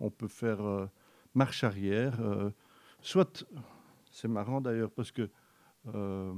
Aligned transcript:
on 0.00 0.10
peut 0.10 0.28
faire 0.28 0.60
euh, 0.64 0.86
marche 1.34 1.64
arrière. 1.64 2.20
euh, 2.20 2.50
soit, 3.00 3.44
c'est 4.10 4.28
marrant 4.28 4.60
d'ailleurs 4.60 4.90
parce 4.90 5.12
que 5.12 5.28
euh, 5.94 6.32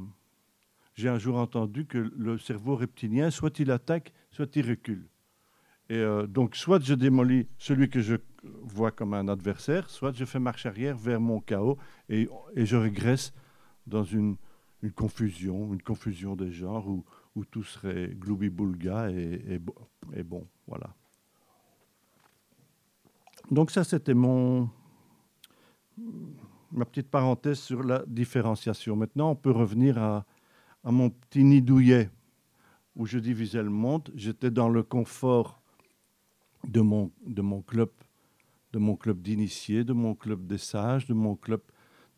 j'ai 0.95 1.09
un 1.09 1.19
jour 1.19 1.37
entendu 1.39 1.87
que 1.87 1.99
le 1.99 2.39
cerveau 2.39 2.77
reptilien, 2.77 3.31
soit 3.31 3.59
il 3.59 3.71
attaque, 3.71 4.13
soit 4.31 4.55
il 4.57 4.69
recule. 4.69 5.07
Et 5.89 6.05
donc, 6.29 6.55
soit 6.55 6.81
je 6.85 6.95
démolis 6.95 7.49
celui 7.59 7.91
que 7.91 8.01
je 8.01 8.15
vois 8.45 8.93
comme 8.93 9.13
un 9.13 9.27
adversaire, 9.27 9.91
soit 9.91 10.13
je 10.15 10.25
fais 10.25 10.39
marche 10.39 10.65
arrière 10.67 10.97
vers 10.97 11.21
mon 11.21 11.41
chaos 11.41 11.79
et, 12.09 12.29
je 12.55 12.77
régresse 12.77 13.33
dans 13.89 14.05
une, 14.05 14.37
confusion, 14.95 15.73
une 15.73 15.83
confusion 15.83 16.37
des 16.37 16.53
genres 16.53 16.87
où, 16.87 17.05
tout 17.45 17.65
serait 17.65 18.15
gloubi-boulga 18.15 19.11
et, 19.11 19.43
et 19.49 19.59
bo- 19.59 19.75
et 20.15 20.23
bon, 20.23 20.47
voilà. 20.69 20.95
Donc 23.51 23.71
ça, 23.71 23.85
c'était 23.85 24.15
mon 24.15 24.71
ma 26.73 26.85
petite 26.85 27.09
parenthèse 27.09 27.59
sur 27.59 27.83
la 27.83 28.05
différenciation. 28.07 28.97
Maintenant, 28.97 29.31
on 29.31 29.37
peut 29.37 29.51
revenir 29.51 29.99
à, 29.99 30.25
mon 30.85 31.11
petit 31.11 31.45
nid 31.45 31.63
douillet 31.63 32.11
où 32.97 33.07
je 33.07 33.19
divisais 33.19 33.63
le 33.63 33.71
monde. 33.71 34.11
J'étais 34.15 34.51
dans 34.51 34.69
le 34.69 34.83
confort 34.83 35.61
de 36.65 36.81
mon, 36.81 37.11
club, 37.67 37.91
de 38.73 38.79
mon 38.79 38.97
club 38.97 39.21
d'initiés, 39.21 39.85
de 39.85 39.93
mon 39.93 40.15
club 40.15 40.47
des 40.47 40.59
sages, 40.59 41.07
de 41.07 41.15
mon 41.15 41.35
club 41.35 41.61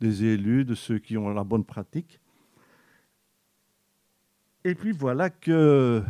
des 0.01 0.24
élus, 0.24 0.64
de 0.64 0.74
ceux 0.74 0.98
qui 0.98 1.16
ont 1.16 1.30
la 1.30 1.45
bonne 1.45 1.64
pratique. 1.64 2.20
Et 4.64 4.74
puis 4.74 4.92
voilà 4.92 5.30
que, 5.30 6.02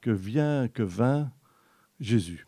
que 0.00 0.10
vient, 0.10 0.68
que 0.68 0.82
vint 0.82 1.30
Jésus. 2.00 2.47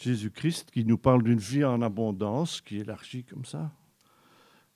Jésus-Christ 0.00 0.70
qui 0.70 0.86
nous 0.86 0.96
parle 0.96 1.22
d'une 1.22 1.38
vie 1.38 1.62
en 1.62 1.82
abondance, 1.82 2.62
qui 2.62 2.78
élargit 2.78 3.22
comme 3.22 3.44
ça, 3.44 3.70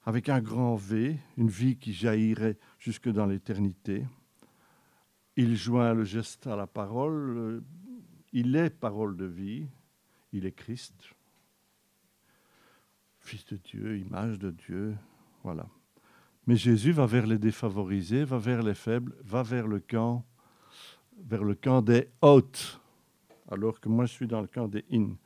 avec 0.05 0.29
un 0.29 0.41
grand 0.41 0.77
V, 0.77 1.19
une 1.39 1.49
vie 1.49 1.77
qui 1.77 1.95
jaillirait 1.95 2.59
jusque 2.79 3.09
dans 3.09 3.25
l'éternité. 3.25 4.05
Il 5.37 5.57
joint 5.57 5.95
le 5.95 6.05
geste 6.05 6.47
à 6.47 6.57
la 6.57 6.67
parole, 6.67 7.63
il 8.35 8.55
est 8.55 8.69
parole 8.69 9.17
de 9.17 9.25
vie, 9.25 9.67
il 10.33 10.45
est 10.45 10.53
Christ, 10.53 10.95
Fils 13.21 13.47
de 13.47 13.57
Dieu, 13.57 13.97
image 13.97 14.39
de 14.39 14.51
Dieu, 14.51 14.95
voilà. 15.43 15.67
Mais 16.47 16.57
Jésus 16.57 16.93
va 16.93 17.07
vers 17.07 17.27
les 17.27 17.39
défavorisés, 17.39 18.25
va 18.25 18.37
vers 18.37 18.63
les 18.63 18.75
faibles, 18.75 19.17
va 19.25 19.43
vers 19.43 19.67
le 19.67 19.81
camp, 19.81 20.27
vers 21.17 21.43
le 21.43 21.55
camp 21.55 21.81
des 21.81 22.11
hautes, 22.21 22.83
alors 23.51 23.81
que 23.81 23.89
moi 23.89 24.07
je 24.07 24.13
suis 24.13 24.27
dans 24.27 24.41
le 24.41 24.47
camp 24.47 24.69
des 24.69 24.85
in. 24.93 25.17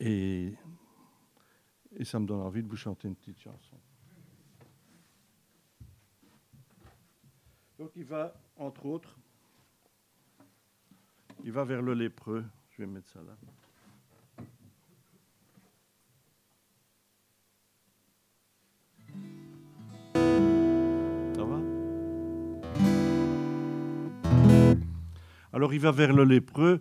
Et, 0.00 0.54
et 1.92 2.04
ça 2.04 2.18
me 2.18 2.26
donne 2.26 2.40
envie 2.40 2.62
de 2.62 2.68
vous 2.68 2.76
chanter 2.76 3.08
une 3.08 3.14
petite 3.14 3.40
chanson. 3.40 3.76
Donc 7.78 7.90
il 7.96 8.04
va, 8.04 8.34
entre 8.56 8.86
autres, 8.86 9.18
il 11.44 11.52
va 11.52 11.64
vers 11.64 11.82
le 11.82 11.94
lépreux. 11.94 12.44
Je 12.70 12.82
vais 12.82 12.86
mettre 12.86 13.08
ça 13.08 13.20
là. 13.22 13.36
Alors 25.52 25.74
il 25.74 25.80
va 25.80 25.90
vers 25.92 26.12
le 26.12 26.24
lépreux. 26.24 26.80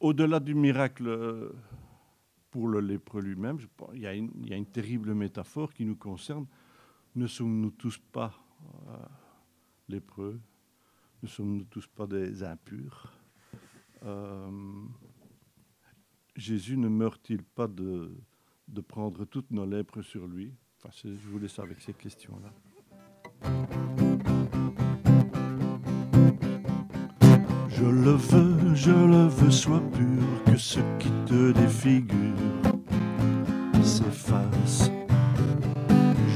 Au-delà 0.00 0.40
du 0.40 0.54
miracle 0.54 1.06
euh, 1.06 1.52
pour 2.50 2.66
le 2.66 2.80
lépreux 2.80 3.20
lui-même, 3.20 3.58
il 3.92 4.00
y, 4.00 4.06
a 4.06 4.14
une, 4.14 4.66
terrible 4.66 5.14
métaphore 5.14 5.74
qui 5.74 5.84
nous 5.84 5.96
concerne. 5.96 6.46
Ne 7.14 7.26
sommes-nous 7.26 7.72
tous 7.72 7.98
pas 7.98 8.32
euh, 8.88 8.96
lépreux? 9.88 10.40
Ne 11.22 11.28
sommes-nous 11.28 11.64
tous 11.64 11.86
pas 11.86 12.06
des 12.06 12.42
impurs? 12.42 13.12
Euh, 14.04 14.50
Jésus 16.34 16.78
ne 16.78 16.88
meurt-il 16.88 17.42
pas 17.42 17.68
de, 17.68 18.10
prendre 18.88 19.26
toutes 19.26 19.50
nos 19.50 19.66
lèpres 19.66 20.00
sur 20.00 20.26
lui? 20.26 20.54
Je 21.04 21.28
vous 21.28 21.38
laisse 21.38 21.58
avec 21.58 21.82
ces 21.82 21.92
questions-là. 21.92 22.50
Sois 29.60 29.82
pur, 29.92 30.24
que 30.46 30.56
ce 30.58 30.80
qui 30.98 31.10
te 31.26 31.52
défigure 31.52 32.16
s'efface. 33.82 34.90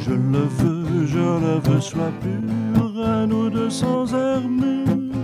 Je 0.03 0.13
le 0.13 0.45
veux, 0.59 1.07
je 1.07 1.27
le 1.45 1.59
veux, 1.65 1.81
sois 1.81 2.13
pur, 2.21 3.03
à 3.03 3.27
nous 3.27 3.49
deux 3.49 3.71
sans 3.71 4.15
armure, 4.15 5.15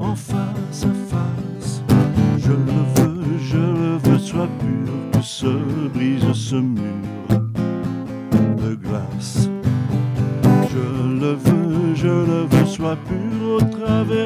en 0.00 0.14
face 0.14 0.84
à 0.84 0.94
face. 1.10 1.82
Je 2.38 2.52
le 2.52 2.80
veux, 2.94 3.38
je 3.38 3.58
le 3.58 3.96
veux, 4.04 4.18
sois 4.18 4.48
pur, 4.60 4.92
que 5.12 5.20
se 5.20 5.88
brise 5.92 6.32
ce 6.32 6.56
mur 6.56 7.26
de 8.62 8.74
glace. 8.76 9.50
Je 10.72 10.84
le 11.22 11.32
veux, 11.32 11.94
je 11.96 12.06
le 12.06 12.46
veux, 12.50 12.66
sois 12.66 12.96
pur 13.08 13.56
au 13.56 13.60
travers 13.62 14.19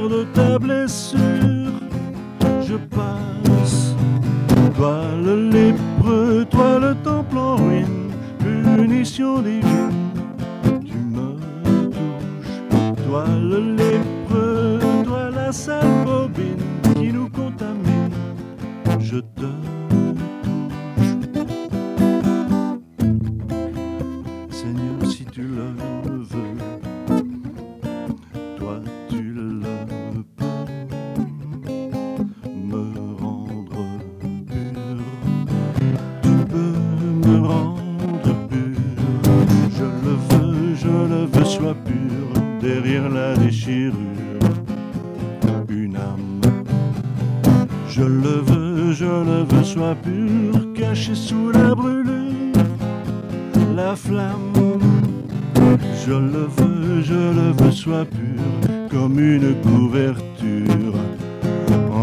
derrière 42.64 43.08
la 43.08 43.36
déchirure. 43.36 43.92
Une 45.68 45.96
âme. 45.96 46.40
Je 47.88 48.02
le 48.02 48.36
veux, 48.48 48.92
je 48.92 49.04
le 49.30 49.40
veux, 49.50 49.64
sois 49.64 49.94
pur, 49.94 50.72
caché 50.74 51.14
sous 51.14 51.50
la 51.50 51.74
brûlure 51.74 52.24
la 53.74 53.96
flamme. 53.96 54.52
Je 56.06 56.12
le 56.12 56.46
veux, 56.56 57.02
je 57.02 57.14
le 57.38 57.52
veux, 57.58 57.72
sois 57.72 58.04
pur, 58.04 58.42
comme 58.90 59.18
une 59.18 59.54
couverture. 59.62 60.94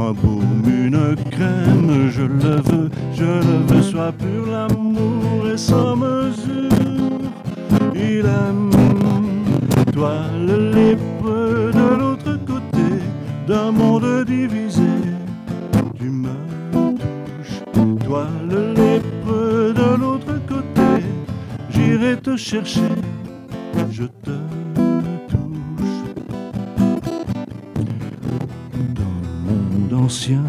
Un 0.03 0.11
baume, 0.11 0.63
une 0.67 1.15
crème, 1.29 2.09
je 2.09 2.23
le 2.23 2.55
veux, 2.67 2.89
je 3.13 3.23
le 3.23 3.57
veux, 3.67 3.81
sois 3.81 4.11
pur, 4.11 4.51
l'amour 4.51 5.47
est 5.53 5.57
sans 5.57 5.95
mesure. 5.95 7.19
Il 7.95 8.25
aime, 8.25 8.71
le 10.01 10.71
lépreux 10.71 11.71
de 11.73 11.95
l'autre 11.99 12.37
côté 12.45 12.87
d'un 13.47 13.71
monde 13.71 14.25
divisé. 14.25 14.81
Tu 15.99 16.09
me 16.09 16.29
touches, 16.71 17.61
toi 18.05 18.27
le 18.49 18.73
lépreux 18.73 19.73
de 19.73 19.95
l'autre 19.99 20.39
côté 20.47 20.81
j'irai 21.69 22.17
te 22.17 22.35
chercher, 22.35 22.93
je 23.91 24.03
te 24.03 24.37
touche. 24.79 26.01
Dans 28.95 29.17
le 29.23 29.33
monde 29.45 29.93
ancien, 30.05 30.43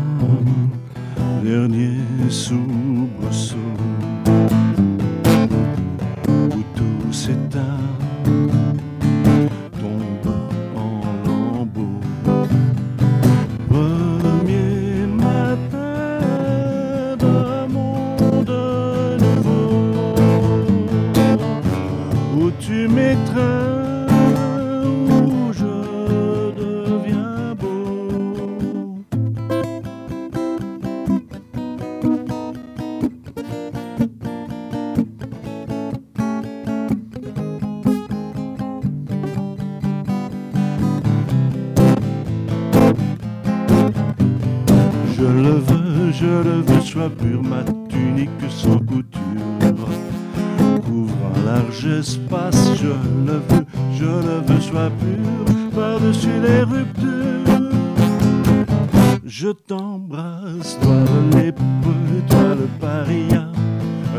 Je 59.43 59.49
t'embrasse, 59.49 60.79
toi 60.81 60.94
le 60.94 61.37
lépreux, 61.37 62.23
toi 62.29 62.55
le 62.55 62.69
paria, 62.81 63.49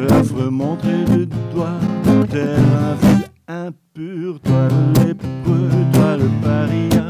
l'affreux 0.09 0.49
montré 0.49 1.05
du 1.05 1.27
doigt, 1.53 1.79
tel 2.29 2.59
un 2.59 2.95
fil 2.97 3.23
impur, 3.47 4.41
toi 4.41 4.67
le 4.67 5.05
lépreux, 5.05 5.69
toi 5.93 6.17
le 6.17 6.27
paria, 6.43 7.05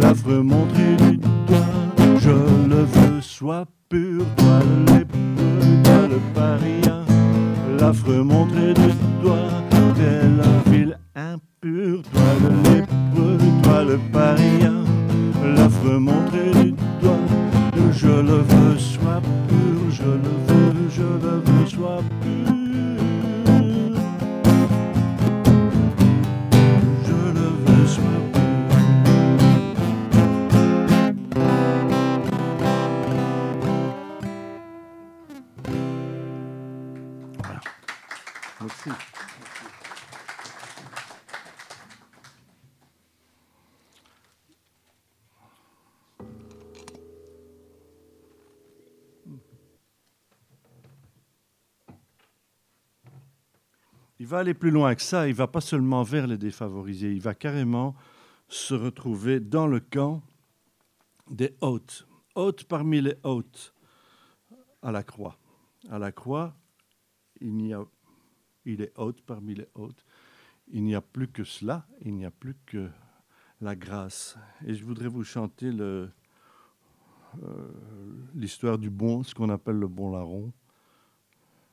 l'affreux 0.00 0.40
montré 0.40 0.96
du 0.96 1.18
doigt, 1.46 2.16
je 2.18 2.30
le 2.70 2.84
veux, 2.84 3.20
sois 3.20 3.66
pur, 3.90 4.24
toi 4.36 4.60
le 4.60 4.94
lépreux, 4.94 5.82
toi 5.84 6.08
le 6.08 6.18
paria, 6.32 7.04
l'affreux 7.78 8.22
montré 8.22 8.72
du 8.72 8.92
doigt, 9.22 9.60
tel 9.94 10.40
un 10.40 10.70
fil 10.70 10.98
impur, 11.14 12.00
toi 12.14 12.22
le 12.40 12.48
lépreux, 12.70 13.38
toi 13.62 13.84
le 13.84 13.98
paria, 14.10 14.72
l'affreux 15.54 15.98
montré 15.98 16.50
du 16.62 16.70
doigt, 16.70 16.75
je 18.16 18.22
le 18.22 18.38
veux, 18.38 18.78
sois 18.78 19.20
Il 54.26 54.30
va 54.30 54.38
aller 54.38 54.54
plus 54.54 54.72
loin 54.72 54.92
que 54.96 55.02
ça, 55.02 55.28
il 55.28 55.34
va 55.34 55.46
pas 55.46 55.60
seulement 55.60 56.02
vers 56.02 56.26
les 56.26 56.36
défavorisés, 56.36 57.12
il 57.12 57.20
va 57.20 57.32
carrément 57.32 57.94
se 58.48 58.74
retrouver 58.74 59.38
dans 59.38 59.68
le 59.68 59.78
camp 59.78 60.20
des 61.30 61.54
hôtes. 61.60 62.08
Hôtes 62.34 62.64
parmi 62.64 63.00
les 63.00 63.14
hôtes 63.22 63.72
à 64.82 64.90
la 64.90 65.04
croix. 65.04 65.38
À 65.88 66.00
la 66.00 66.10
croix, 66.10 66.56
il, 67.40 67.70
est 68.66 68.92
hôte 68.98 69.22
parmi 69.22 69.54
les 69.54 69.68
hôtes. 69.76 70.04
Il 70.72 70.82
n'y 70.82 70.96
a 70.96 71.00
plus 71.00 71.28
que 71.28 71.44
cela, 71.44 71.86
il 72.00 72.16
n'y 72.16 72.24
a 72.24 72.32
plus 72.32 72.56
que 72.66 72.88
la 73.60 73.76
grâce. 73.76 74.36
Et 74.66 74.74
je 74.74 74.84
voudrais 74.84 75.06
vous 75.06 75.22
chanter 75.22 75.70
euh, 75.72 76.08
l'histoire 78.34 78.76
du 78.76 78.90
bon, 78.90 79.22
ce 79.22 79.36
qu'on 79.36 79.50
appelle 79.50 79.76
le 79.76 79.86
bon 79.86 80.10
larron, 80.10 80.52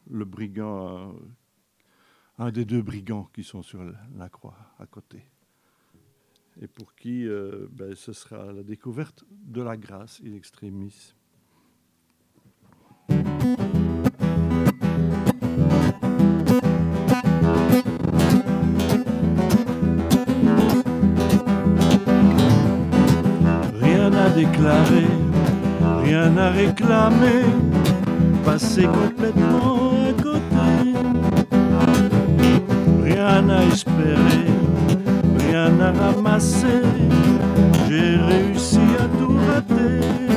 le 0.08 0.26
brigand, 0.26 1.00
euh, 1.00 1.14
un 2.40 2.52
des 2.52 2.66
deux 2.66 2.82
brigands 2.82 3.30
qui 3.34 3.44
sont 3.44 3.62
sur 3.64 3.84
la- 3.84 4.30
croix 4.30 4.58
à 4.80 4.86
côté. 4.86 5.26
Et 6.62 6.68
pour 6.68 6.94
qui 6.96 7.28
euh, 7.28 7.68
ben, 7.72 7.96
ce 7.96 8.14
sera 8.14 8.52
la 8.52 8.64
découverte 8.64 9.24
de 9.30 9.62
la 9.62 9.76
grâce 9.78 10.22
in 10.26 10.34
extremis. 10.34 11.14
Rien 23.82 24.12
à 24.14 24.30
déclarer, 24.30 25.08
rien 26.04 26.38
à 26.38 26.50
réclamer, 26.52 27.44
passer 28.46 28.84
complètement 28.86 29.83
Rien 33.34 33.50
à 33.50 33.64
espérer, 33.64 34.46
rien 35.40 35.80
à 35.80 35.92
ramasser, 35.92 36.84
j'ai 37.90 38.16
réussi 38.16 38.78
à 39.00 39.08
tout 39.18 39.36
rater. 39.48 40.33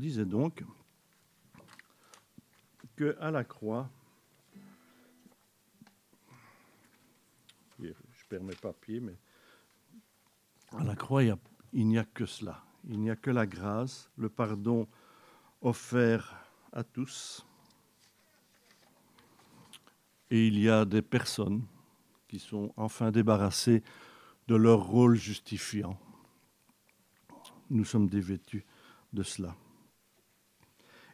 Disais 0.00 0.24
donc 0.24 0.64
que 2.96 3.16
à 3.20 3.30
la 3.30 3.44
croix, 3.44 3.88
je 7.78 7.92
perds 8.28 8.42
mes 8.42 8.54
papiers, 8.54 9.00
mais 9.00 9.16
à 10.72 10.84
la 10.84 10.94
croix, 10.94 11.22
il 11.22 11.86
n'y 11.86 11.98
a, 11.98 12.04
que 12.04 12.26
cela. 12.26 12.62
Il 12.88 13.00
n'y 13.00 13.10
a 13.10 13.16
que 13.16 13.30
la 13.30 13.46
grâce, 13.46 14.10
le 14.16 14.28
pardon 14.28 14.86
offert 15.62 16.36
à 16.72 16.84
tous. 16.84 17.46
Et 20.30 20.46
il 20.46 20.58
y 20.58 20.68
a 20.68 20.84
des 20.84 21.02
personnes 21.02 21.64
qui 22.28 22.38
sont 22.38 22.72
enfin 22.76 23.10
débarrassées 23.10 23.82
de 24.46 24.54
leur 24.54 24.84
rôle 24.84 25.16
justifiant. 25.16 25.98
Nous 27.68 27.84
sommes 27.84 28.08
dévêtus 28.08 28.64
de 29.12 29.22
cela. 29.22 29.56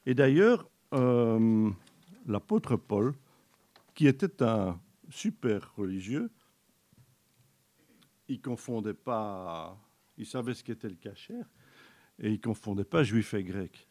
Et 0.07 0.15
d'ailleurs, 0.15 0.69
euh, 0.95 1.71
l'apôtre 2.27 2.77
Paul, 2.77 3.13
qui 3.95 4.07
était 4.07 4.43
un 4.43 4.81
super 5.11 5.75
religieux, 5.75 6.31
il 8.29 8.41
confondait 8.41 8.95
pas, 8.95 9.77
il 10.17 10.27
savait 10.27 10.55
ce 10.55 10.63
qu'était 10.63 10.89
le 10.89 10.95
cachère, 10.95 11.47
et 12.21 12.31
il 12.31 12.41
confondait 12.41 12.85
pas 12.85 13.03
juif 13.03 13.35
et 13.35 13.43
grec. 13.43 13.89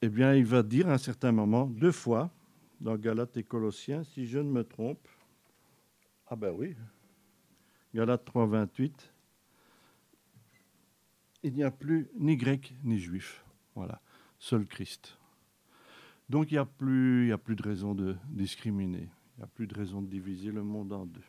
Eh 0.00 0.08
bien, 0.08 0.34
il 0.34 0.46
va 0.46 0.62
dire 0.62 0.88
à 0.88 0.94
un 0.94 0.98
certain 0.98 1.30
moment, 1.30 1.66
deux 1.66 1.92
fois, 1.92 2.30
dans 2.80 2.96
Galates 2.96 3.36
et 3.36 3.44
Colossiens, 3.44 4.02
si 4.04 4.26
je 4.26 4.38
ne 4.38 4.50
me 4.50 4.64
trompe, 4.64 5.06
ah 6.26 6.36
ben 6.36 6.52
oui, 6.56 6.74
Galates 7.94 8.24
3, 8.24 8.46
28, 8.46 9.12
il 11.44 11.54
n'y 11.54 11.62
a 11.62 11.70
plus 11.70 12.08
ni 12.18 12.36
grec 12.36 12.74
ni 12.82 12.98
juif. 12.98 13.44
Voilà, 13.74 14.00
seul 14.42 14.66
Christ. 14.66 15.16
Donc 16.28 16.50
il 16.50 16.54
n'y 16.54 16.58
a, 16.58 16.64
plus, 16.64 17.32
a 17.32 17.38
plus 17.38 17.54
de 17.54 17.62
raison 17.62 17.94
de 17.94 18.16
discriminer, 18.28 19.08
il 19.36 19.38
n'y 19.38 19.44
a 19.44 19.46
plus 19.46 19.68
de 19.68 19.74
raison 19.74 20.02
de 20.02 20.08
diviser 20.08 20.50
le 20.50 20.64
monde 20.64 20.92
en 20.92 21.06
deux. 21.06 21.22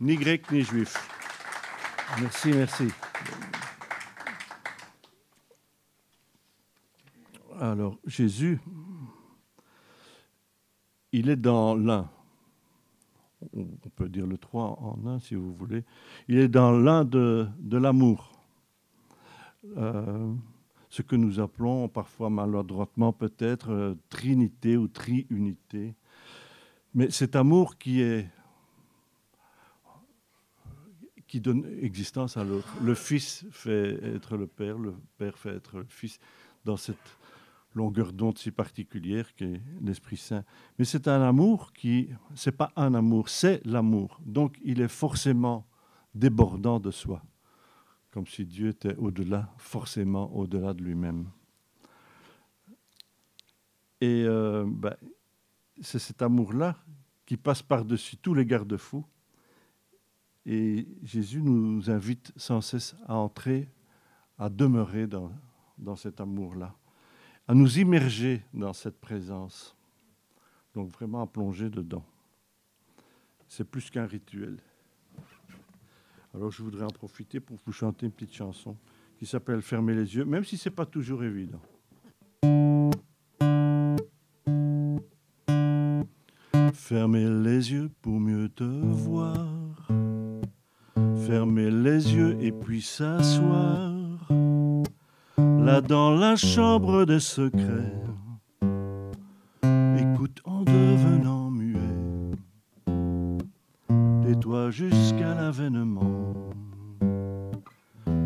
Ni 0.00 0.16
grec 0.16 0.50
ni 0.50 0.62
juif. 0.62 0.94
Merci, 2.20 2.48
merci. 2.50 2.88
Alors, 7.58 7.98
Jésus, 8.06 8.60
il 11.12 11.30
est 11.30 11.36
dans 11.36 11.74
l'un. 11.74 12.08
On 13.54 13.88
peut 13.94 14.08
dire 14.08 14.26
le 14.26 14.36
trois 14.38 14.78
en 14.80 15.06
un 15.06 15.18
si 15.18 15.34
vous 15.34 15.54
voulez. 15.54 15.84
Il 16.28 16.38
est 16.38 16.48
dans 16.48 16.72
l'un 16.72 17.04
de, 17.04 17.48
l'amour. 17.70 18.32
Euh, 19.76 20.32
ce 20.90 21.02
que 21.02 21.16
nous 21.16 21.40
appelons 21.40 21.88
parfois 21.88 22.30
maladroitement 22.30 23.12
peut-être 23.12 23.70
euh, 23.70 23.94
trinité 24.10 24.76
ou 24.76 24.88
triunité. 24.88 25.94
Mais 26.94 27.10
cet 27.10 27.36
amour 27.36 27.78
qui 27.78 28.00
est 28.00 28.28
donne 31.40 31.66
existence 31.80 32.36
à 32.36 32.44
l'autre. 32.44 32.68
Le 32.82 32.94
Fils 32.94 33.44
fait 33.50 34.02
être 34.02 34.36
le 34.36 34.46
Père, 34.46 34.78
le 34.78 34.94
Père 35.18 35.38
fait 35.38 35.54
être 35.54 35.78
le 35.78 35.86
Fils 35.88 36.18
dans 36.64 36.76
cette 36.76 37.18
longueur 37.74 38.12
d'onde 38.12 38.38
si 38.38 38.50
particulière 38.50 39.34
qu'est 39.34 39.60
l'Esprit 39.82 40.16
Saint. 40.16 40.44
Mais 40.78 40.84
c'est 40.84 41.08
un 41.08 41.22
amour 41.22 41.72
qui, 41.72 42.08
c'est 42.34 42.56
pas 42.56 42.72
un 42.74 42.94
amour, 42.94 43.28
c'est 43.28 43.64
l'amour. 43.64 44.18
Donc 44.24 44.56
il 44.64 44.80
est 44.80 44.88
forcément 44.88 45.66
débordant 46.14 46.80
de 46.80 46.90
soi, 46.90 47.22
comme 48.10 48.26
si 48.26 48.46
Dieu 48.46 48.68
était 48.68 48.96
au-delà, 48.96 49.52
forcément 49.58 50.34
au-delà 50.34 50.72
de 50.72 50.82
lui-même. 50.82 51.26
Et 54.00 54.24
euh, 54.24 54.64
ben, 54.66 54.96
c'est 55.80 55.98
cet 55.98 56.22
amour-là 56.22 56.76
qui 57.26 57.36
passe 57.36 57.62
par-dessus 57.62 58.16
tous 58.16 58.34
les 58.34 58.46
garde-fous 58.46 59.04
Et 60.46 60.86
Jésus 61.02 61.42
nous 61.42 61.90
invite 61.90 62.32
sans 62.36 62.60
cesse 62.60 62.94
à 63.06 63.16
entrer, 63.16 63.68
à 64.38 64.48
demeurer 64.48 65.08
dans, 65.08 65.32
dans 65.76 65.96
cet 65.96 66.20
amour-là, 66.20 66.72
à 67.48 67.54
nous 67.54 67.80
immerger 67.80 68.44
dans 68.54 68.72
cette 68.72 69.00
présence. 69.00 69.76
Donc 70.72 70.90
vraiment 70.90 71.22
à 71.22 71.26
plonger 71.26 71.68
dedans. 71.68 72.04
C'est 73.48 73.68
plus 73.68 73.90
qu'un 73.90 74.06
rituel. 74.06 74.58
Alors 76.32 76.52
je 76.52 76.62
voudrais 76.62 76.84
en 76.84 76.90
profiter 76.90 77.40
pour 77.40 77.56
vous 77.66 77.72
chanter 77.72 78.06
une 78.06 78.12
petite 78.12 78.34
chanson 78.34 78.76
qui 79.18 79.26
s'appelle 79.26 79.62
Fermer 79.62 79.94
les 79.94 80.14
yeux, 80.14 80.24
même 80.24 80.44
si 80.44 80.56
ce 80.56 80.68
n'est 80.68 80.74
pas 80.74 80.86
toujours 80.86 81.24
évident. 81.24 81.60
Fermez 86.72 87.28
les 87.42 87.72
yeux 87.72 87.90
pour 88.00 88.20
mieux 88.20 88.48
te 88.48 88.62
voir. 88.62 89.65
Fermez 91.26 91.70
les 91.70 92.14
yeux 92.14 92.36
et 92.40 92.52
puis 92.52 92.80
s'asseoir. 92.80 93.92
Là 95.38 95.80
dans 95.80 96.14
la 96.14 96.36
chambre 96.36 97.04
des 97.04 97.18
secrets. 97.20 97.92
Écoute 99.98 100.40
en 100.44 100.62
devenant 100.62 101.50
muet. 101.50 101.78
Tais-toi 104.22 104.70
jusqu'à 104.70 105.34
l'avènement. 105.34 106.32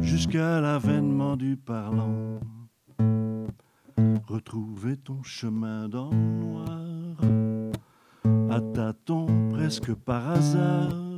Jusqu'à 0.00 0.60
l'avènement 0.60 1.36
du 1.36 1.56
parlant. 1.56 2.40
Retrouver 4.28 4.96
ton 4.98 5.22
chemin 5.22 5.88
dans 5.88 6.10
le 6.10 6.16
noir 6.16 7.16
à 8.50 8.60
tâtons 8.60 9.26
presque 9.50 9.94
par 9.94 10.30
hasard, 10.30 11.09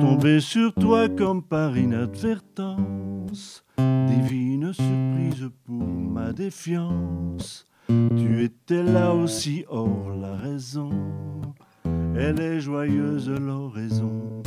tomber 0.00 0.40
sur 0.40 0.72
toi 0.74 1.08
comme 1.08 1.42
par 1.42 1.76
inadvertance, 1.76 3.64
divine 3.76 4.72
surprise 4.72 5.50
pour 5.64 5.86
ma 5.86 6.32
défiance. 6.32 7.66
Tu 7.88 8.42
étais 8.44 8.82
là 8.82 9.14
aussi 9.14 9.64
hors 9.68 10.10
la 10.20 10.34
raison, 10.34 10.90
elle 12.16 12.40
est 12.40 12.60
joyeuse 12.60 13.30
l'oraison. 13.30 14.42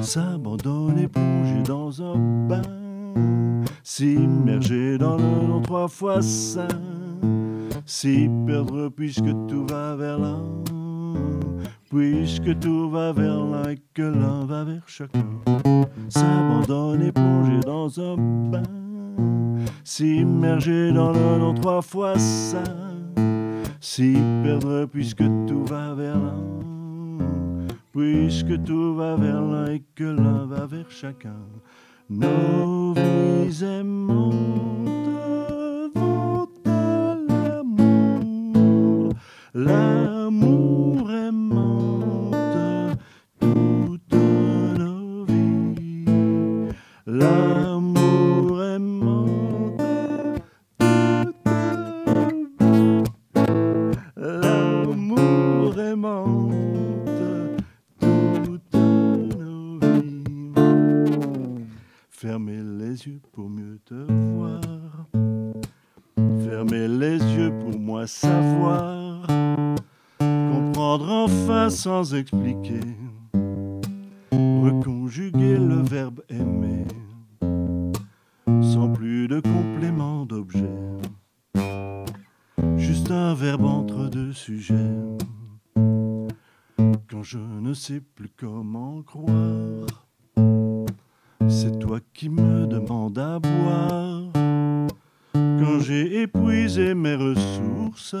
S'abandonner, 0.00 1.08
plonger 1.08 1.62
dans 1.64 2.02
un 2.02 2.48
bain, 2.48 2.62
s'immerger 3.84 4.98
dans 4.98 5.16
le 5.16 5.46
nom 5.46 5.60
trois 5.60 5.88
fois 5.88 6.20
saint. 6.22 6.66
Si 7.86 8.28
perdre 8.46 8.88
puisque 8.88 9.30
tout 9.48 9.66
va 9.68 9.96
vers 9.96 10.18
l'un, 10.18 10.42
puisque 11.90 12.58
tout 12.58 12.88
va 12.90 13.12
vers 13.12 13.44
l'un 13.44 13.70
et 13.70 13.78
que 13.94 14.02
l'un 14.02 14.44
va 14.46 14.64
vers 14.64 14.82
chacun. 14.86 15.26
S'abandonner, 16.08 17.12
plonger 17.12 17.60
dans 17.60 18.00
un 18.00 18.16
bain, 18.50 18.62
s'immerger 19.84 20.92
dans 20.92 21.12
le 21.12 21.38
nom 21.38 21.54
trois 21.54 21.82
fois 21.82 22.18
ça. 22.18 22.62
Si 23.80 24.16
perdre 24.42 24.86
puisque 24.86 25.24
tout 25.46 25.64
va 25.64 25.94
vers 25.94 26.18
l'un, 26.18 27.28
puisque 27.92 28.62
tout 28.62 28.94
va 28.94 29.16
vers 29.16 29.42
l'un 29.42 29.66
et 29.72 29.82
que 29.94 30.04
l'un 30.04 30.46
va 30.46 30.66
vers 30.66 30.90
chacun. 30.90 31.40
Nos 32.08 32.92
vies 32.94 33.64
expliquer, 72.14 72.80
reconjuguer 74.32 75.56
le 75.56 75.82
verbe 75.82 76.22
aimer, 76.28 76.84
sans 78.60 78.90
plus 78.92 79.28
de 79.28 79.40
complément 79.40 80.26
d'objet, 80.26 80.78
juste 82.76 83.10
un 83.10 83.34
verbe 83.34 83.64
entre 83.64 84.08
deux 84.08 84.32
sujets. 84.32 84.92
Quand 87.10 87.22
je 87.22 87.38
ne 87.38 87.72
sais 87.74 88.00
plus 88.00 88.30
comment 88.36 89.02
croire, 89.02 90.06
c'est 91.48 91.78
toi 91.78 91.98
qui 92.12 92.28
me 92.28 92.66
demandes 92.66 93.18
à 93.18 93.38
boire. 93.38 94.22
Quand 95.34 95.80
j'ai 95.80 96.22
épuisé 96.22 96.94
mes 96.94 97.14
ressources, 97.14 98.16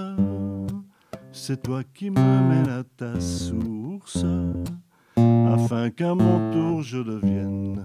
c'est 1.32 1.62
toi 1.62 1.82
qui 1.94 2.10
me 2.10 2.20
mènes 2.20 2.68
à 2.68 2.84
ta 2.84 3.18
source, 3.20 4.24
afin 5.16 5.90
qu'à 5.90 6.14
mon 6.14 6.50
tour 6.52 6.82
je 6.82 6.98
devienne 6.98 7.84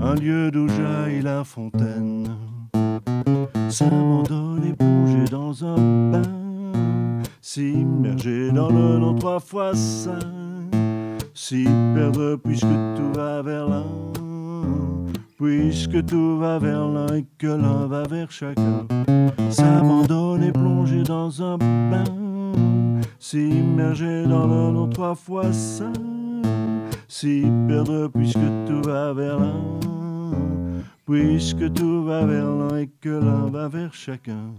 un 0.00 0.14
lieu 0.14 0.50
d'où 0.50 0.68
jaillit 0.68 1.22
la 1.22 1.44
fontaine. 1.44 2.28
S'abandonner, 3.68 4.74
plonger 4.74 5.24
dans 5.30 5.64
un 5.64 6.10
bain, 6.10 7.22
s'immerger 7.40 8.52
dans 8.52 8.68
le 8.68 8.98
nom 8.98 9.14
trois 9.14 9.40
fois 9.40 9.74
saint, 9.74 10.18
s'y 11.34 11.64
perdre 11.94 12.36
puisque 12.36 12.66
tout 12.96 13.12
va 13.14 13.42
vers 13.42 13.68
l'un 13.68 14.21
puisque 15.42 16.04
tout 16.06 16.38
va 16.38 16.60
vers 16.60 16.86
l'un 16.86 17.16
et 17.16 17.26
que 17.36 17.48
l'un 17.48 17.86
va 17.88 18.04
vers 18.04 18.30
chacun. 18.30 18.86
S'abandonner, 19.50 20.52
plonger 20.52 21.02
dans 21.02 21.42
un 21.42 21.58
bain, 21.58 22.04
s'immerger 23.18 24.24
dans 24.24 24.46
le 24.46 24.72
nom 24.72 24.88
trois 24.88 25.16
fois 25.16 25.52
saint, 25.52 25.92
s'y 27.08 27.44
perdre 27.66 28.06
puisque 28.14 28.38
tout 28.68 28.82
va 28.88 29.12
vers 29.12 29.40
l'un, 29.40 29.80
puisque 31.06 31.72
tout 31.72 32.04
va 32.04 32.24
vers 32.24 32.48
l'un 32.48 32.76
et 32.76 32.90
que 33.00 33.08
l'un 33.08 33.50
va 33.50 33.66
vers 33.66 33.92
chacun. 33.92 34.54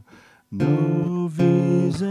Nos 0.52 1.28
vies 1.28 2.04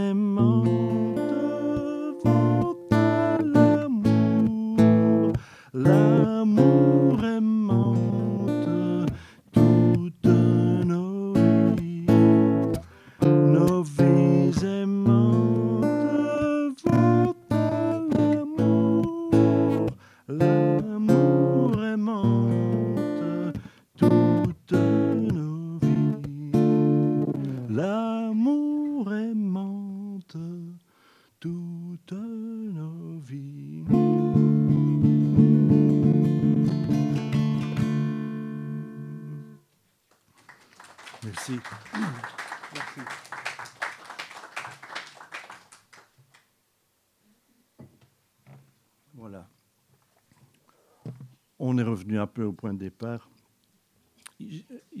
on 51.59 51.77
est 51.77 51.83
revenu 51.83 52.19
un 52.19 52.27
peu 52.27 52.43
au 52.43 52.53
point 52.53 52.73
de 52.73 52.79
départ. 52.79 53.29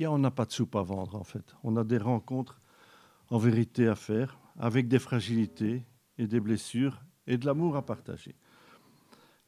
on 0.07 0.17
n'a 0.17 0.31
pas 0.31 0.45
de 0.45 0.51
soupe 0.51 0.75
à 0.75 0.81
vendre, 0.81 1.15
en 1.15 1.23
fait. 1.23 1.55
On 1.63 1.75
a 1.75 1.83
des 1.83 1.97
rencontres 1.97 2.61
en 3.29 3.37
vérité 3.37 3.87
à 3.87 3.95
faire, 3.95 4.39
avec 4.57 4.87
des 4.87 4.99
fragilités 4.99 5.83
et 6.17 6.27
des 6.27 6.39
blessures 6.39 7.01
et 7.27 7.37
de 7.37 7.45
l'amour 7.45 7.75
à 7.75 7.85
partager. 7.85 8.35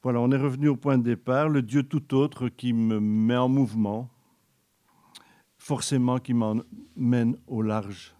Voilà, 0.03 0.19
on 0.19 0.31
est 0.31 0.37
revenu 0.37 0.67
au 0.67 0.75
point 0.75 0.97
de 0.97 1.03
départ, 1.03 1.49
le 1.49 1.61
Dieu 1.61 1.83
tout 1.83 2.13
autre 2.13 2.49
qui 2.49 2.73
me 2.73 2.99
met 2.99 3.37
en 3.37 3.49
mouvement, 3.49 4.09
forcément 5.57 6.19
qui 6.19 6.33
m'emmène 6.33 7.37
au 7.47 7.61
large. 7.61 8.15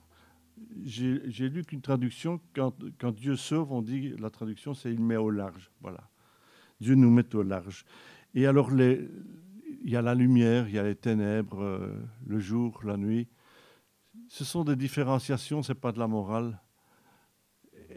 J'ai 0.84 1.50
lu 1.50 1.63
qu'une 1.63 1.82
traduction, 1.82 2.39
quand, 2.54 2.74
quand, 3.00 3.12
Dieu 3.12 3.36
sauve, 3.36 3.72
on 3.72 3.82
dit, 3.82 4.15
la 4.18 4.30
traduction, 4.30 4.74
c'est 4.74 4.91
il 4.91 5.00
met 5.00 5.18
au 5.18 5.30
large. 5.30 5.72
Voilà. 5.82 6.10
Dieu 6.80 6.96
nous 6.96 7.10
met 7.10 7.34
au 7.36 7.44
large. 7.44 7.86
Et 8.34 8.48
alors, 8.48 8.72
il 8.72 9.10
y 9.84 9.96
a 9.96 10.02
la 10.02 10.16
lumière, 10.16 10.68
il 10.68 10.76
y 10.76 10.80
a 10.80 10.84
les 10.84 10.96
ténèbres, 10.96 11.62
euh, 11.62 11.94
le 12.26 12.40
jour, 12.40 12.82
la 12.84 12.98
nuit. 12.98 13.28
Ce 14.28 14.44
sont 14.44 14.64
des 14.64 14.76
différenciations, 14.76 15.64
ce 15.64 15.72
n'est 15.72 15.80
pas 15.80 15.92
de 15.92 16.00
la 16.00 16.08
morale. 16.08 16.60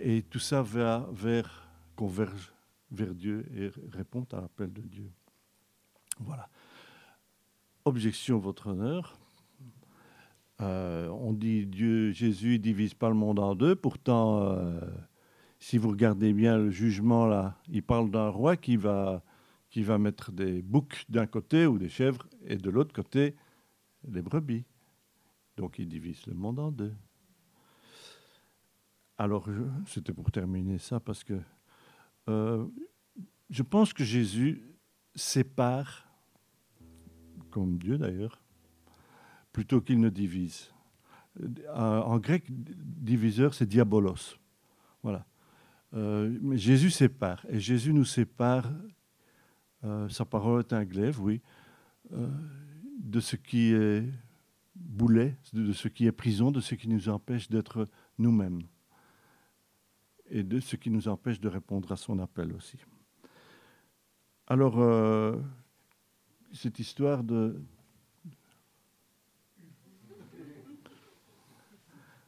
Et 0.00 0.22
tout 0.22 0.38
ça 0.38 0.62
va 0.62 1.08
vers, 1.12 1.68
converge 1.96 2.52
vers 2.90 3.14
Dieu 3.14 3.46
et 3.56 3.70
répond 3.90 4.26
à 4.32 4.40
l'appel 4.40 4.72
de 4.72 4.82
Dieu. 4.82 5.10
Voilà. 6.20 6.48
Objection, 7.84 8.38
votre 8.38 8.68
honneur. 8.68 9.18
Euh, 10.60 11.08
on 11.08 11.32
dit 11.32 11.66
Dieu, 11.66 12.10
Jésus 12.10 12.58
divise 12.58 12.94
pas 12.94 13.08
le 13.08 13.14
monde 13.14 13.38
en 13.38 13.54
deux. 13.54 13.76
Pourtant, 13.76 14.42
euh, 14.42 14.80
si 15.58 15.78
vous 15.78 15.90
regardez 15.90 16.32
bien 16.32 16.56
le 16.56 16.70
jugement 16.70 17.26
là, 17.26 17.58
il 17.68 17.82
parle 17.82 18.10
d'un 18.10 18.28
roi 18.28 18.56
qui 18.56 18.76
va, 18.76 19.22
mettre 19.98 20.32
des 20.32 20.62
boucs 20.62 21.04
d'un 21.08 21.26
côté 21.26 21.66
ou 21.66 21.78
des 21.78 21.88
chèvres 21.88 22.28
et 22.46 22.56
de 22.56 22.70
l'autre 22.70 22.92
côté 22.92 23.34
les 24.08 24.22
brebis. 24.22 24.64
Donc 25.56 25.78
il 25.78 25.88
divise 25.88 26.26
le 26.26 26.34
monde 26.34 26.58
en 26.58 26.70
deux. 26.70 26.94
Alors, 29.18 29.48
c'était 29.86 30.12
pour 30.12 30.30
terminer 30.30 30.78
ça 30.78 31.00
parce 31.00 31.24
que 31.24 31.40
euh, 32.28 32.64
je 33.50 33.62
pense 33.62 33.92
que 33.92 34.04
Jésus 34.04 34.62
sépare, 35.16 36.06
comme 37.50 37.78
Dieu 37.78 37.98
d'ailleurs, 37.98 38.40
plutôt 39.52 39.80
qu'il 39.80 39.98
ne 39.98 40.08
divise. 40.08 40.70
Euh, 41.40 42.00
en 42.02 42.18
grec, 42.18 42.44
diviseur, 42.48 43.54
c'est 43.54 43.66
diabolos. 43.66 44.38
Voilà. 45.02 45.26
Euh, 45.94 46.56
Jésus 46.56 46.90
sépare. 46.90 47.44
Et 47.48 47.60
Jésus 47.60 47.92
nous 47.92 48.04
sépare, 48.04 48.70
euh, 49.84 50.08
sa 50.08 50.24
parole 50.24 50.60
est 50.60 50.72
un 50.72 50.84
glaive, 50.84 51.20
oui, 51.20 51.40
de 52.10 53.20
ce 53.20 53.36
qui 53.36 53.72
est 53.72 54.04
boulet, 54.74 55.36
de 55.52 55.72
ce 55.72 55.88
qui 55.88 56.06
est 56.06 56.12
prison, 56.12 56.50
de 56.50 56.60
ce 56.60 56.74
qui 56.74 56.88
nous 56.88 57.08
empêche 57.08 57.48
d'être 57.48 57.86
nous-mêmes. 58.18 58.62
Et 60.30 60.42
de 60.42 60.60
ce 60.60 60.76
qui 60.76 60.90
nous 60.90 61.08
empêche 61.08 61.40
de 61.40 61.48
répondre 61.48 61.90
à 61.92 61.96
son 61.96 62.18
appel 62.18 62.52
aussi. 62.52 62.78
Alors, 64.46 64.76
cette 66.52 66.78
histoire 66.78 67.22
de, 67.22 67.60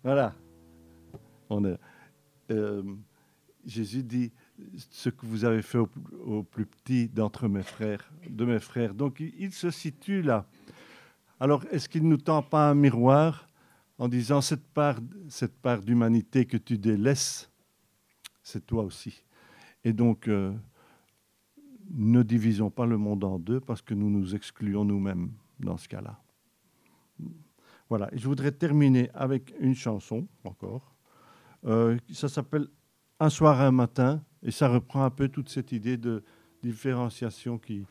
Voilà. 0.03 0.35
On 1.51 1.63
euh, 2.51 2.83
Jésus 3.67 4.03
dit 4.03 4.33
ce 4.91 5.11
que 5.11 5.27
vous 5.27 5.45
avez 5.45 5.63
fait 5.63 5.79
au, 5.79 6.43
plus 6.43 6.67
petit 6.67 7.09
d'entre 7.09 7.49
mes 7.49 7.63
frères, 7.63 8.11
de 8.29 8.45
mes 8.45 8.61
frères. 8.61 8.95
Donc 8.95 9.21
il, 9.21 9.53
se 9.53 9.71
situe 9.71 10.23
là. 10.23 10.47
Alors 11.39 11.65
est-ce 11.71 11.89
qu'il 11.89 12.05
ne 12.05 12.09
nous 12.09 12.17
tend 12.17 12.43
pas 12.43 12.71
un 12.71 12.75
miroir 12.75 13.49
en 13.99 14.09
disant 14.09 14.41
cette 14.41 14.67
part, 14.67 14.99
cette 15.29 15.57
part 15.61 15.81
d'humanité 15.81 16.47
que 16.47 16.57
tu 16.57 16.79
délaisses, 16.79 17.51
c'est 18.43 18.67
toi 18.67 18.83
aussi. 18.85 19.23
Et 19.85 19.93
donc 19.93 20.29
euh, 20.29 20.53
ne 21.91 22.23
divisons 22.23 22.71
pas 22.71 22.87
le 22.87 22.97
monde 22.97 23.25
en 23.25 23.39
deux 23.39 23.61
parce 23.61 23.83
que 23.83 23.95
nous 23.95 24.11
nous 24.11 24.35
excluons 24.35 24.85
nous-mêmes 24.85 25.33
dans 25.59 25.77
ce 25.77 25.89
cas-là. 25.89 26.21
Voilà, 27.89 28.09
je 28.13 28.27
voudrais 28.27 28.53
terminer 28.53 29.11
avec 29.15 29.53
une 29.59 29.75
chanson 29.75 30.27
encore. 30.45 30.95
Euh, 31.67 31.99
ça 32.13 32.29
s'appelle 32.29 32.69
Un 33.21 33.29
soir, 33.29 33.61
un 33.61 33.71
matin, 33.71 34.25
et 34.43 34.51
ça 34.51 34.69
reprend 34.69 35.05
un 35.05 35.11
peu 35.11 35.29
toute 35.29 35.51
cette 35.51 35.73
idée 35.73 35.97
de 35.97 36.25
différenciation 36.63 37.59
qui 37.59 37.85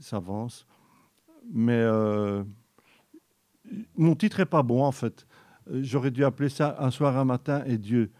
s'avance. 0.00 0.66
Mais 1.52 1.78
euh, 1.78 2.42
mon 3.96 4.16
titre 4.16 4.40
est 4.40 4.46
pas 4.46 4.64
bon 4.64 4.82
en 4.82 4.92
fait. 4.92 5.26
J'aurais 5.70 6.10
dû 6.10 6.24
appeler 6.24 6.48
ça 6.48 6.76
Un 6.80 6.90
soir, 6.90 7.16
un 7.16 7.24
matin 7.24 7.62
et 7.64 7.78
Dieu 7.78 8.10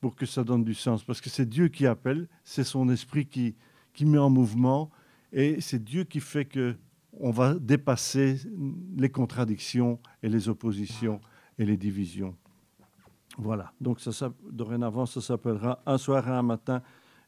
pour 0.00 0.14
que 0.14 0.26
ça 0.26 0.44
donne 0.44 0.64
du 0.64 0.74
sens. 0.74 1.02
Parce 1.02 1.20
que 1.20 1.30
c'est 1.30 1.48
Dieu 1.48 1.68
qui 1.68 1.86
appelle, 1.86 2.28
c'est 2.44 2.64
son 2.64 2.88
esprit 2.90 3.26
qui, 3.26 3.56
qui 3.94 4.04
met 4.04 4.18
en 4.18 4.30
mouvement, 4.30 4.90
et 5.32 5.60
c'est 5.60 5.82
Dieu 5.82 6.04
qui 6.04 6.20
fait 6.20 6.44
que 6.44 6.76
on 7.18 7.30
va 7.30 7.54
dépasser 7.54 8.38
les 8.96 9.08
contradictions 9.08 9.98
et 10.22 10.28
les 10.28 10.50
oppositions 10.50 11.20
et 11.58 11.64
les 11.64 11.78
divisions. 11.78 12.36
Voilà, 13.38 13.72
donc 13.80 14.00
dorénavant, 14.50 15.04
ça 15.06 15.20
s'appellera 15.20 15.82
Un 15.84 15.98
soir 15.98 16.26
et 16.26 16.32
un 16.32 16.42
matin 16.42 16.82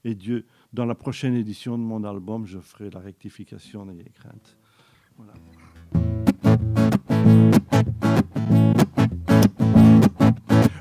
et 0.04 0.14
Dieu. 0.14 0.46
Dans 0.72 0.86
la 0.86 0.94
prochaine 0.94 1.34
édition 1.34 1.76
de 1.76 1.82
mon 1.82 2.04
album, 2.04 2.46
je 2.46 2.58
ferai 2.58 2.90
la 2.90 3.00
rectification, 3.00 3.84
n'ayez 3.84 4.10
crainte. 4.14 4.56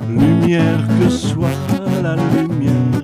Lumière 0.08 0.88
que 1.00 1.10
soit 1.10 1.50
la 2.02 2.16
lumière, 2.16 2.97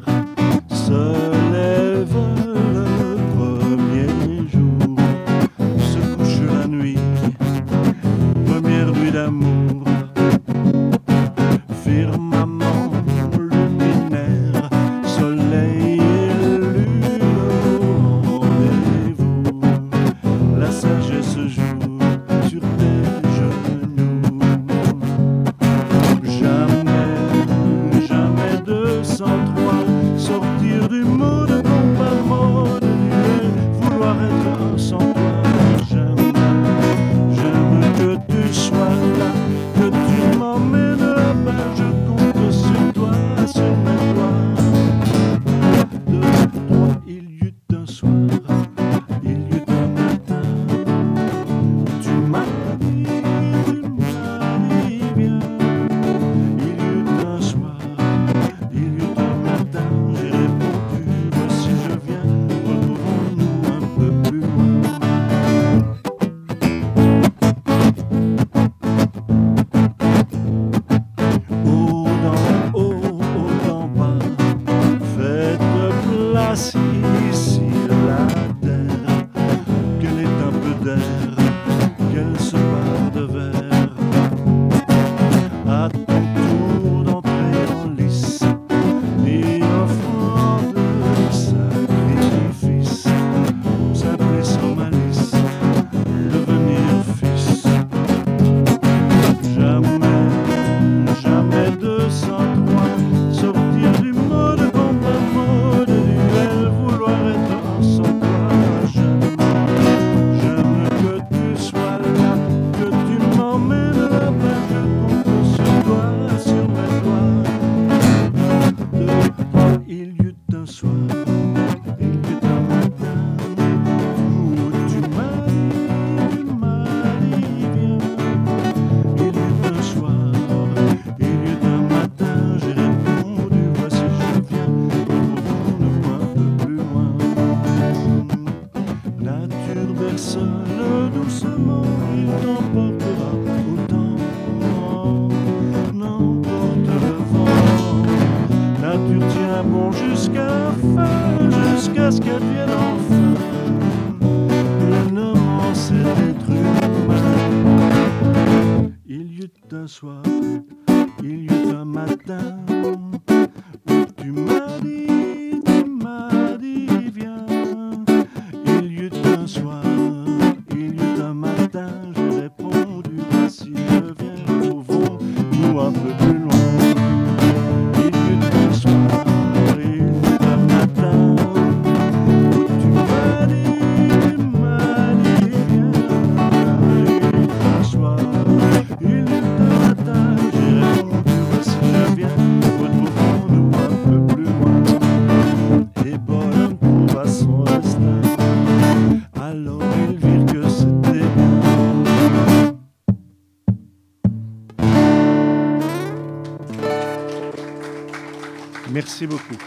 Merci 209.06 209.28
beaucoup. 209.28 209.58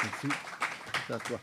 Merci. 0.00 0.28
À 1.10 1.18
toi. 1.18 1.40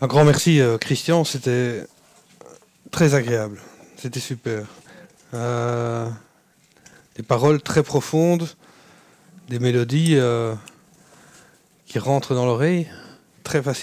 Un 0.00 0.06
grand 0.08 0.24
merci 0.24 0.60
euh, 0.60 0.76
Christian, 0.76 1.22
c'était 1.22 1.86
très 2.90 3.14
agréable, 3.14 3.60
c'était 3.96 4.18
super. 4.18 4.66
Euh, 5.34 6.10
des 7.14 7.22
paroles 7.22 7.62
très 7.62 7.84
profondes, 7.84 8.48
des 9.52 9.58
mélodies 9.58 10.16
euh, 10.16 10.54
qui 11.84 11.98
rentrent 11.98 12.34
dans 12.34 12.46
l'oreille 12.46 12.88
très 13.44 13.62
facilement. 13.62 13.80